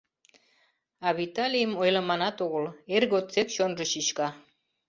А 1.07 1.07
Виталийым 1.17 1.73
ойлыманат 1.81 2.37
огыл: 2.45 2.65
эр 2.95 3.03
годсек 3.11 3.47
чонжо 3.55 3.85
чӱчка. 3.91 4.27